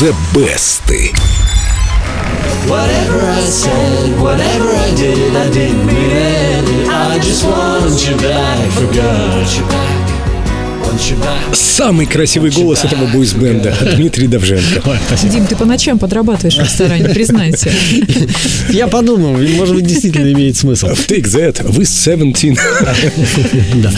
[0.00, 0.88] The Best.
[2.70, 6.88] Whatever I said, whatever I did, I didn't mean it.
[6.88, 9.19] I just want you back for good.
[11.52, 14.82] Самый красивый голос этого бойсбенда Дмитрий Давженко.
[15.30, 17.70] Дим, ты по ночам подрабатываешь в ресторане, признайся.
[18.70, 20.88] Я подумал, может быть, действительно имеет смысл.
[20.88, 22.58] Take that, with 17.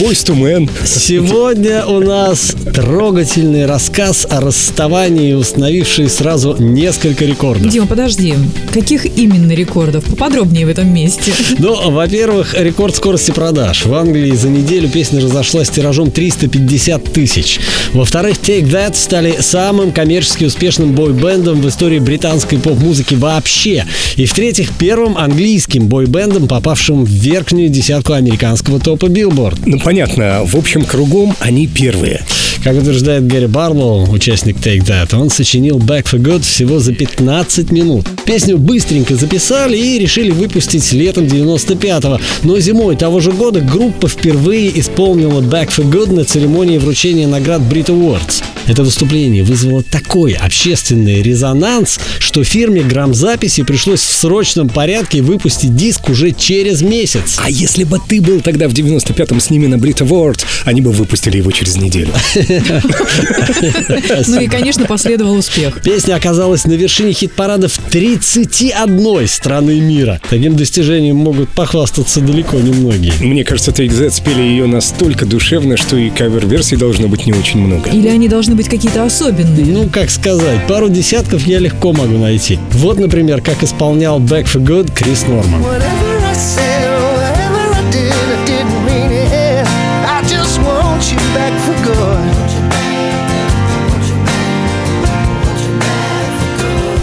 [0.00, 0.70] Boys to men.
[0.84, 7.70] Сегодня у нас трогательный рассказ о расставании, установивший сразу несколько рекордов.
[7.70, 8.34] Дима, подожди.
[8.72, 10.04] Каких именно рекордов?
[10.04, 11.32] Поподробнее в этом месте.
[11.58, 13.86] Ну, во-первых, рекорд скорости продаж.
[13.86, 16.75] В Англии за неделю песня разошлась тиражом 350
[17.12, 17.60] тысяч.
[17.92, 23.84] Во-вторых, Take That стали самым коммерчески успешным бой-бендом в истории британской поп-музыки вообще.
[24.16, 29.60] И в-третьих, первым английским бой-бендом, попавшим в верхнюю десятку американского топа Billboard.
[29.64, 30.42] Ну, понятно.
[30.44, 32.22] В общем, кругом они первые.
[32.66, 37.70] Как утверждает Гэри Барлоу, участник Take That, он сочинил Back for Good всего за 15
[37.70, 38.08] минут.
[38.24, 42.18] Песню быстренько записали и решили выпустить летом 95-го.
[42.42, 47.62] Но зимой того же года группа впервые исполнила Back for Good на церемонии вручения наград
[47.62, 48.42] Brit Awards.
[48.66, 56.08] Это выступление вызвало такой общественный резонанс, что фирме грамзаписи пришлось в срочном порядке выпустить диск
[56.08, 57.36] уже через месяц.
[57.38, 60.90] А если бы ты был тогда в 95-м с ними на Brit Awards, они бы
[60.90, 62.10] выпустили его через неделю.
[64.28, 65.80] Ну и, конечно, последовал успех.
[65.82, 70.20] Песня оказалась на вершине хит-парадов 31 страны мира.
[70.28, 73.12] Таким достижением могут похвастаться далеко не многие.
[73.20, 76.10] Мне кажется, Take That спели ее настолько душевно, что и
[76.56, 77.90] кавер-версий должно быть не очень много.
[77.90, 79.66] Или они должны быть какие-то особенные?
[79.66, 82.58] Ну, как сказать, пару десятков я легко могу найти.
[82.72, 85.62] Вот, например, как исполнял Back for Good Крис Норман.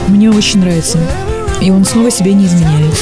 [0.07, 0.97] Мне очень нравится.
[1.63, 2.93] И он снова себе не изменяет.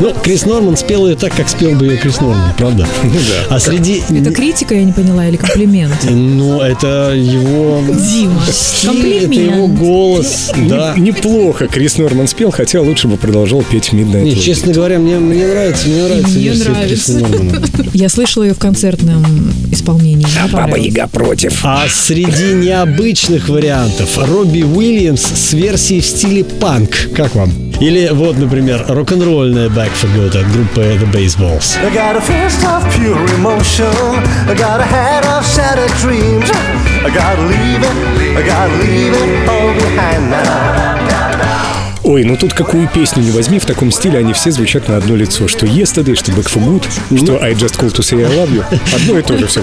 [0.00, 2.86] Ну, Крис Норман спел ее так, как спел бы ее Крис Норман, правда?
[3.04, 3.54] Ну да.
[3.56, 4.02] А среди...
[4.08, 5.92] Это критика, я не поняла, или комплимент?
[6.08, 7.82] Ну, это его...
[7.88, 9.78] Дима, стиль, это его комплимент.
[9.78, 10.94] голос, да.
[10.96, 15.18] Не- Неплохо Крис Норман спел, хотя лучше бы продолжал петь Midnight Не, честно говоря, мне,
[15.18, 17.12] мне нравится, мне нравится Мне версия нравится.
[17.12, 17.62] Криса Нормана.
[17.92, 20.26] Я слышала ее в концертном исполнении.
[20.42, 20.78] А Баба.
[20.78, 21.60] Яга против.
[21.64, 27.10] А среди необычных вариантов Робби Уильямс с версией в стиле панк.
[27.14, 27.52] Как вам?
[27.80, 31.78] Или вот, например, рок-н-ролльная Back for Good от группы The Baseballs.
[31.82, 33.90] I got a fist of pure emotion.
[34.46, 36.50] I got a head of shattered dreams.
[37.02, 40.99] I gotta leave it, I gotta leave it all behind now.
[42.02, 45.16] Ой, ну тут какую песню не возьми, в таком стиле они все звучат на одно
[45.16, 45.48] лицо.
[45.48, 48.64] Что Yesterday, что Back for Good, что I Just Call to Say I Love You.
[48.94, 49.60] Одно и то же все.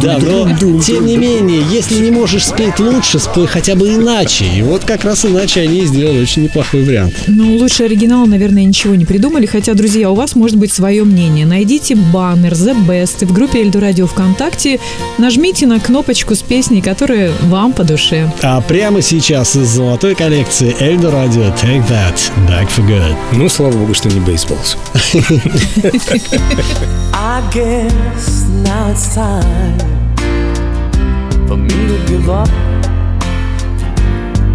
[0.00, 4.44] Да, но тем не менее, если не можешь спеть лучше, спой хотя бы иначе.
[4.44, 7.14] И вот как раз иначе они сделали очень неплохой вариант.
[7.26, 9.46] Ну, лучше оригинала, наверное, ничего не придумали.
[9.46, 11.44] Хотя, друзья, у вас может быть свое мнение.
[11.44, 14.78] Найдите баннер The Best в группе Эльду Радио ВКонтакте.
[15.18, 18.32] Нажмите на кнопочку с песней, которая вам по душе.
[18.42, 23.15] А прямо сейчас из золотой коллекции Эльдо Радио Take That Back for Good.
[23.33, 24.77] Ну, слава богу, что не бейсболс.
[27.11, 29.79] I guess now it's time
[31.47, 32.47] for me to give up.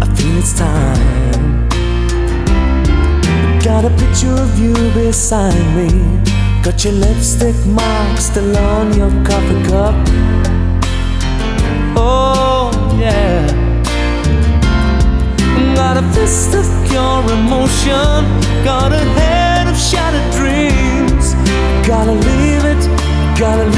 [0.01, 1.67] I feel it's time.
[3.61, 5.89] Got a picture of you beside me.
[6.63, 9.95] Got your lipstick mark still on your coffee cup.
[11.97, 13.66] Oh, yeah.
[17.68, 18.24] Emotion.
[18.64, 21.34] Got a head of shattered dreams.
[21.86, 23.77] Gotta leave it, gotta leave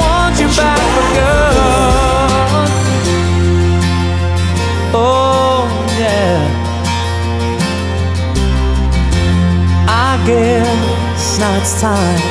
[11.81, 12.21] time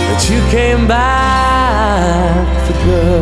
[0.00, 3.15] that you came back for good.